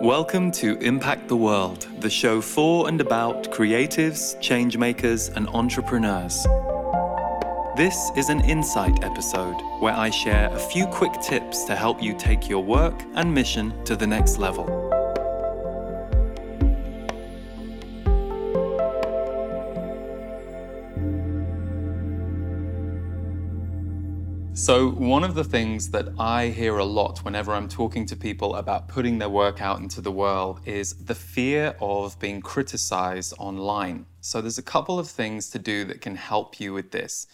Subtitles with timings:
[0.00, 6.42] Welcome to Impact the World, the show for and about creatives, changemakers, and entrepreneurs.
[7.76, 12.16] This is an insight episode where I share a few quick tips to help you
[12.16, 14.89] take your work and mission to the next level.
[24.60, 28.56] So, one of the things that I hear a lot whenever I'm talking to people
[28.56, 34.04] about putting their work out into the world is the fear of being criticized online.
[34.20, 37.26] So, there's a couple of things to do that can help you with this.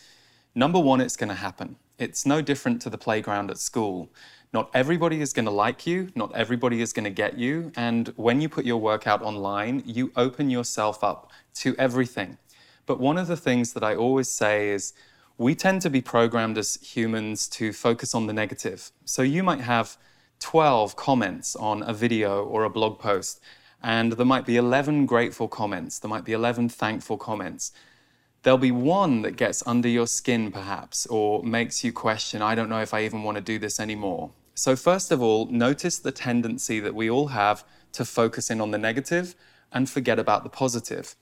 [0.54, 1.74] Number one, it's going to happen.
[1.98, 4.08] It's no different to the playground at school.
[4.52, 7.72] Not everybody is going to like you, not everybody is going to get you.
[7.74, 12.38] And when you put your work out online, you open yourself up to everything.
[12.86, 14.92] But one of the things that I always say is,
[15.38, 18.90] we tend to be programmed as humans to focus on the negative.
[19.04, 19.96] So you might have
[20.40, 23.40] 12 comments on a video or a blog post,
[23.82, 27.72] and there might be 11 grateful comments, there might be 11 thankful comments.
[28.42, 32.68] There'll be one that gets under your skin, perhaps, or makes you question, I don't
[32.68, 34.30] know if I even want to do this anymore.
[34.54, 38.70] So, first of all, notice the tendency that we all have to focus in on
[38.70, 39.34] the negative
[39.72, 41.16] and forget about the positive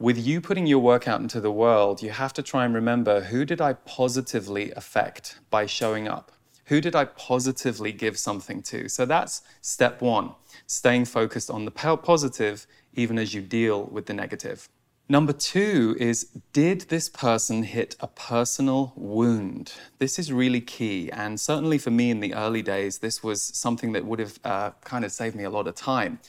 [0.00, 3.20] with you putting your work out into the world, you have to try and remember
[3.20, 6.32] who did I positively affect by showing up?
[6.66, 8.88] Who did I positively give something to?
[8.88, 10.32] So that's step one,
[10.66, 14.68] staying focused on the positive even as you deal with the negative.
[15.06, 19.74] Number two is Did this person hit a personal wound?
[19.98, 21.10] This is really key.
[21.12, 24.70] And certainly for me in the early days, this was something that would have uh,
[24.82, 26.20] kind of saved me a lot of time.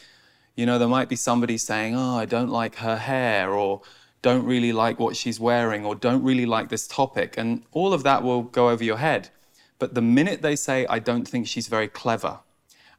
[0.55, 3.81] You know, there might be somebody saying, Oh, I don't like her hair, or
[4.21, 7.35] don't really like what she's wearing, or don't really like this topic.
[7.37, 9.29] And all of that will go over your head.
[9.79, 12.39] But the minute they say, I don't think she's very clever,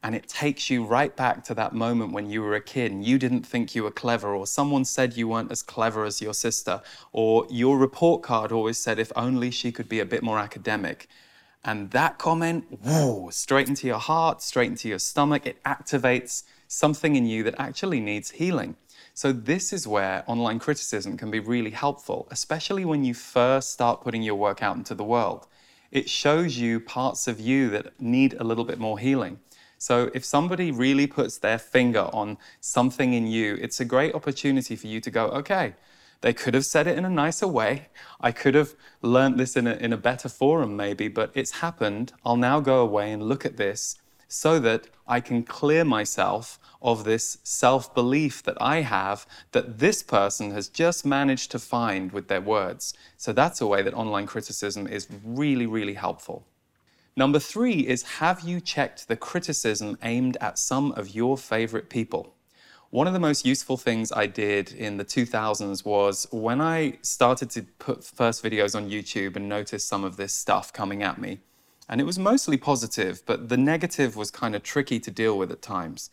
[0.02, 3.06] and it takes you right back to that moment when you were a kid and
[3.06, 6.34] you didn't think you were clever, or someone said you weren't as clever as your
[6.34, 10.40] sister, or your report card always said, if only she could be a bit more
[10.40, 11.06] academic.
[11.64, 17.16] And that comment, whoa, straight into your heart, straight into your stomach, it activates something
[17.16, 18.76] in you that actually needs healing.
[19.14, 24.00] So, this is where online criticism can be really helpful, especially when you first start
[24.00, 25.46] putting your work out into the world.
[25.90, 29.38] It shows you parts of you that need a little bit more healing.
[29.76, 34.74] So, if somebody really puts their finger on something in you, it's a great opportunity
[34.74, 35.74] for you to go, okay,
[36.22, 37.88] they could have said it in a nicer way.
[38.18, 42.14] I could have learned this in a, in a better forum, maybe, but it's happened.
[42.24, 43.96] I'll now go away and look at this
[44.32, 50.02] so that I can clear myself of this self belief that I have that this
[50.02, 52.94] person has just managed to find with their words.
[53.18, 56.46] So that's a way that online criticism is really, really helpful.
[57.14, 62.34] Number three is have you checked the criticism aimed at some of your favorite people?
[62.88, 67.50] One of the most useful things I did in the 2000s was when I started
[67.50, 71.40] to put first videos on YouTube and noticed some of this stuff coming at me.
[71.92, 75.52] And it was mostly positive, but the negative was kind of tricky to deal with
[75.52, 76.08] at times.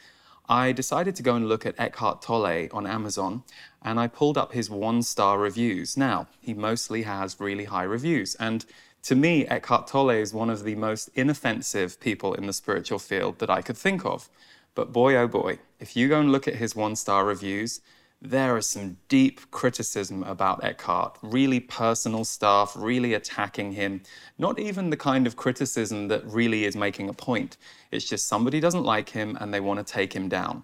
[0.49, 3.43] I decided to go and look at Eckhart Tolle on Amazon,
[3.81, 5.95] and I pulled up his one star reviews.
[5.95, 8.35] Now, he mostly has really high reviews.
[8.35, 8.65] And
[9.03, 13.39] to me, Eckhart Tolle is one of the most inoffensive people in the spiritual field
[13.39, 14.27] that I could think of.
[14.75, 17.79] But boy, oh boy, if you go and look at his one star reviews,
[18.21, 24.01] there is some deep criticism about Eckhart, really personal stuff, really attacking him.
[24.37, 27.55] Not even the kind of criticism that really is making a point.
[27.91, 30.63] It's just somebody doesn't like him and they want to take him down.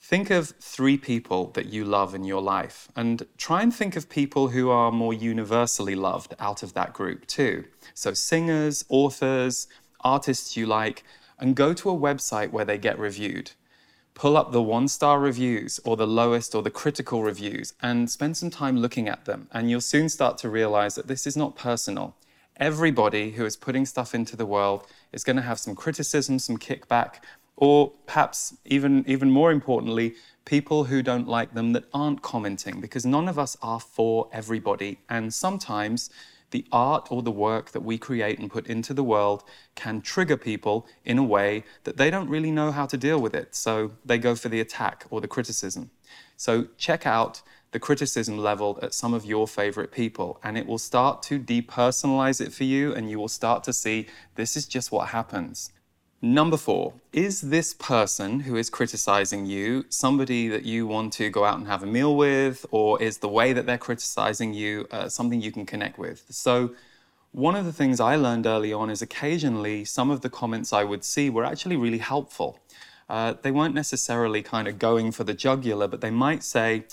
[0.00, 4.08] Think of three people that you love in your life and try and think of
[4.08, 7.64] people who are more universally loved out of that group too.
[7.92, 9.66] So, singers, authors,
[10.00, 11.02] artists you like,
[11.38, 13.50] and go to a website where they get reviewed
[14.16, 18.34] pull up the one star reviews or the lowest or the critical reviews and spend
[18.34, 19.46] some time looking at them.
[19.52, 22.16] And you'll soon start to realize that this is not personal.
[22.56, 26.56] Everybody who is putting stuff into the world is going to have some criticism, some
[26.56, 27.16] kickback,
[27.56, 30.14] or perhaps even, even more importantly,
[30.46, 34.98] people who don't like them that aren't commenting, because none of us are for everybody.
[35.10, 36.08] And sometimes
[36.50, 39.42] the art or the work that we create and put into the world
[39.74, 43.34] can trigger people in a way that they don't really know how to deal with
[43.34, 43.54] it.
[43.54, 45.90] So they go for the attack or the criticism.
[46.36, 50.78] So check out the criticism leveled at some of your favorite people, and it will
[50.78, 54.06] start to depersonalize it for you, and you will start to see
[54.36, 55.72] this is just what happens.
[56.22, 61.44] Number four, is this person who is criticizing you somebody that you want to go
[61.44, 65.08] out and have a meal with, or is the way that they're criticizing you uh,
[65.10, 66.24] something you can connect with?
[66.30, 66.74] So,
[67.32, 70.84] one of the things I learned early on is occasionally some of the comments I
[70.84, 72.60] would see were actually really helpful.
[73.08, 76.84] uh, they weren't necessarily kind of going for the jugular, but they might say,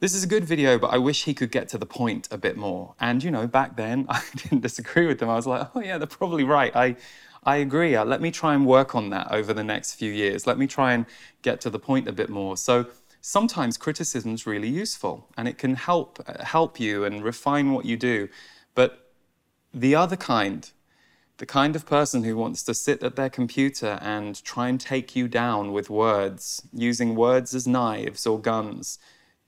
[0.00, 2.36] this is a good video, but I wish he could get to the point a
[2.36, 2.94] bit more.
[3.00, 5.30] And, you know, back then, I didn't disagree with them.
[5.30, 6.74] I was like, oh, yeah, they're probably right.
[6.76, 6.96] I,
[7.46, 7.94] I agree.
[7.94, 10.48] Uh, let me try and work on that over the next few years.
[10.48, 11.06] Let me try and
[11.42, 12.56] get to the point a bit more.
[12.56, 12.86] So
[13.20, 17.84] sometimes criticism is really useful and it can help, uh, help you and refine what
[17.84, 18.28] you do.
[18.74, 19.12] But
[19.72, 20.68] the other kind,
[21.36, 25.14] the kind of person who wants to sit at their computer and try and take
[25.14, 28.98] you down with words, using words as knives or guns,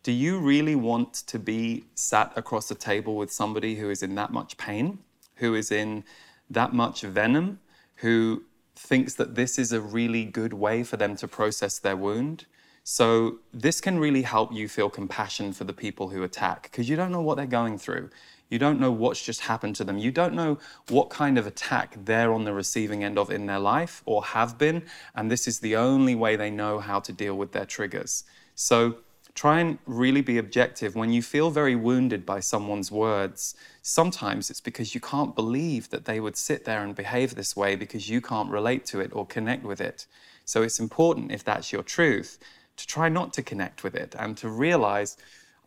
[0.05, 4.15] do you really want to be sat across a table with somebody who is in
[4.15, 5.01] that much pain,
[5.37, 6.05] who is in
[6.49, 7.59] that much venom,
[7.99, 8.45] who
[8.77, 12.47] thinks that this is a really good way for them to process their wound?
[12.85, 16.97] So, this can really help you feel compassion for the people who attack because you
[16.97, 18.09] don't know what they're going through.
[18.49, 19.99] You don't know what's just happened to them.
[19.99, 20.59] You don't know
[20.89, 24.57] what kind of attack they're on the receiving end of in their life or have
[24.57, 24.85] been.
[25.15, 28.25] And this is the only way they know how to deal with their triggers.
[28.55, 28.99] So,
[29.39, 30.97] try and really be objective.
[30.97, 36.07] When you feel very wounded by someone's words, sometimes it's because you can't believe that
[36.07, 39.25] they would sit there and behave this way because you can't relate to it or
[39.25, 40.07] connect with it.
[40.45, 42.41] So it's important, if that's your truth,
[42.79, 45.17] to try not to connect with it and to realize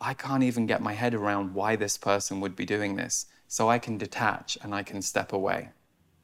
[0.02, 3.24] I can't even get my head around why this person would be doing this.
[3.48, 5.70] So I can detach and I can step away.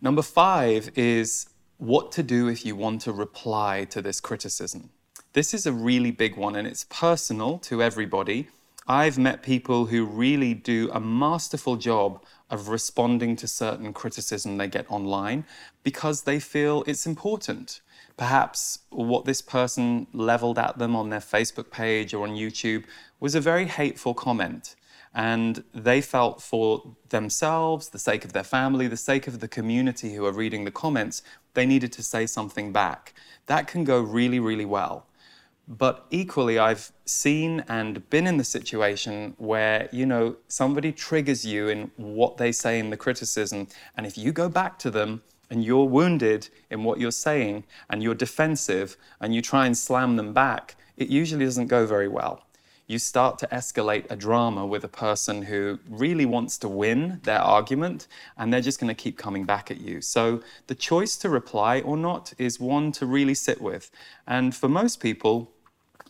[0.02, 1.48] Number five is
[1.78, 4.90] what to do if you want to reply to this criticism.
[5.38, 8.48] This is a really big one and it's personal to everybody.
[8.88, 14.66] I've met people who really do a masterful job of responding to certain criticism they
[14.66, 15.44] get online
[15.84, 17.82] because they feel it's important.
[18.16, 22.82] Perhaps what this person leveled at them on their Facebook page or on YouTube
[23.20, 24.74] was a very hateful comment.
[25.14, 30.14] And they felt for themselves, the sake of their family, the sake of the community
[30.14, 31.22] who are reading the comments,
[31.54, 33.14] they needed to say something back.
[33.46, 35.07] That can go really, really well.
[35.70, 41.68] But equally, I've seen and been in the situation where, you know, somebody triggers you
[41.68, 43.68] in what they say in the criticism.
[43.94, 48.02] And if you go back to them and you're wounded in what you're saying and
[48.02, 52.44] you're defensive and you try and slam them back, it usually doesn't go very well.
[52.86, 57.40] You start to escalate a drama with a person who really wants to win their
[57.40, 60.00] argument and they're just going to keep coming back at you.
[60.00, 63.90] So the choice to reply or not is one to really sit with.
[64.26, 65.52] And for most people,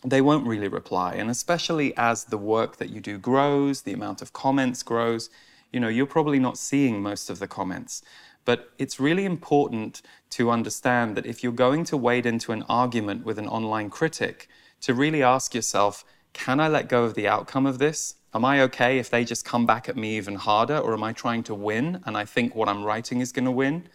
[0.03, 1.13] they won't really reply.
[1.13, 5.29] And especially as the work that you do grows, the amount of comments grows,
[5.71, 8.01] you know, you're probably not seeing most of the comments.
[8.45, 10.01] But it's really important
[10.31, 14.47] to understand that if you're going to wade into an argument with an online critic,
[14.81, 18.15] to really ask yourself, can I let go of the outcome of this?
[18.33, 21.13] Am I okay if they just come back at me even harder, or am I
[21.13, 23.87] trying to win and I think what I'm writing is going to win?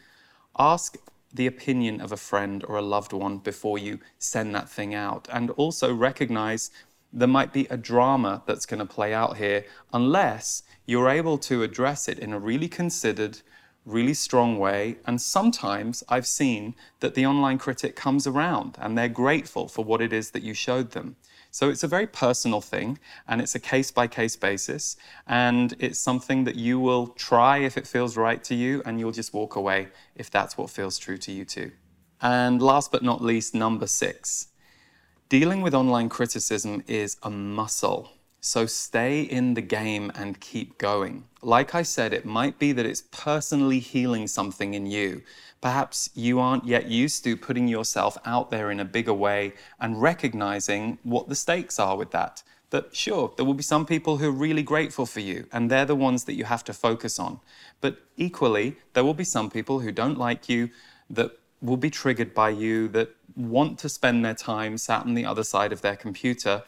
[0.59, 0.97] Ask
[1.35, 5.29] the opinion of a friend or a loved one before you send that thing out.
[5.33, 6.71] And also recognize
[7.13, 11.63] there might be a drama that's going to play out here unless you're able to
[11.63, 13.41] address it in a really considered,
[13.85, 14.97] really strong way.
[15.07, 20.01] And sometimes I've seen that the online critic comes around and they're grateful for what
[20.01, 21.17] it is that you showed them.
[21.55, 22.99] So it's a very personal thing
[23.29, 24.97] and it's a case by case basis.
[25.29, 29.13] And it's something that you will try if it feels right to you and you'll
[29.13, 31.71] just walk away if that's what feels true to you too.
[32.21, 34.49] And last but not least, number six.
[35.29, 38.11] Dealing with online criticism is a muscle.
[38.47, 41.25] So stay in the game and keep going.
[41.41, 45.23] Like I said, it might be that it's personally healing something in you.
[45.63, 50.03] Perhaps you aren't yet used to putting yourself out there in a bigger way and
[50.03, 52.43] recognizing what the stakes are with that.
[52.69, 55.87] That sure, there will be some people who are really grateful for you, and they're
[55.87, 57.41] the ones that you have to focus on.
[57.81, 60.69] But equally, there will be some people who don't like you,
[61.09, 65.25] that will be triggered by you, that want to spend their time sat on the
[65.25, 66.63] other side of their computer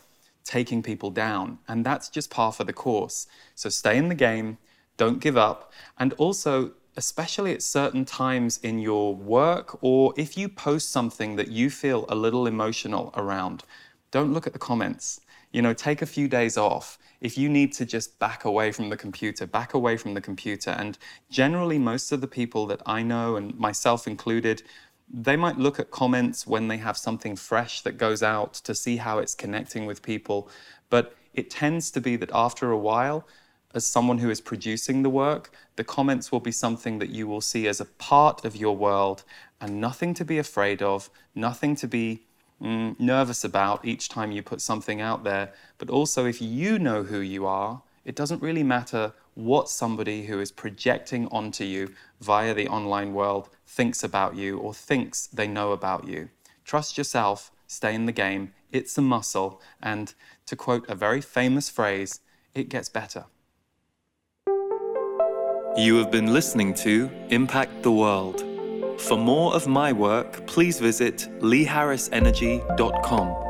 [0.47, 1.59] taking people down.
[1.69, 3.27] And that's just par for the course.
[3.55, 4.59] So stay in the game,
[4.97, 5.73] don't give up.
[5.99, 11.49] And also, especially at certain times in your work, or if you post something that
[11.49, 13.65] you feel a little emotional around,
[14.11, 15.21] don't look at the comments.
[15.53, 16.99] You know, take a few days off.
[17.21, 20.71] If you need to just back away from the computer, back away from the computer.
[20.71, 20.99] And
[21.31, 24.63] generally, most of the people that I know, and myself included,
[25.13, 28.97] they might look at comments when they have something fresh that goes out to see
[28.97, 30.49] how it's connecting with people.
[30.91, 33.27] But it tends to be that after a while,
[33.75, 37.41] as someone who is producing the work, the comments will be something that you will
[37.41, 39.23] see as a part of your world
[39.61, 42.23] and nothing to be afraid of, nothing to be
[42.61, 45.53] mm, nervous about each time you put something out there.
[45.79, 50.41] But also, if you know who you are, it doesn't really matter what somebody who
[50.41, 55.73] is projecting onto you via the online world thinks about you or thinks they know
[55.73, 56.31] about you.
[56.65, 58.55] Trust yourself, stay in the game.
[58.73, 59.61] It's a muscle.
[59.83, 60.15] And
[60.47, 62.21] to quote a very famous phrase,
[62.55, 63.27] it gets better.
[65.77, 68.43] You have been listening to Impact the World.
[68.99, 73.46] For more of my work, please visit leeharrisenergy.com.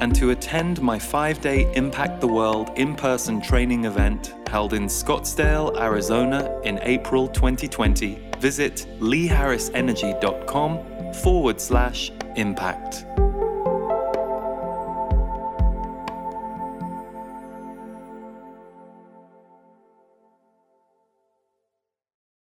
[0.00, 4.84] And to attend my five day Impact the World in person training event held in
[4.84, 13.06] Scottsdale, Arizona in April 2020, visit leeharrisenergy.com forward slash impact.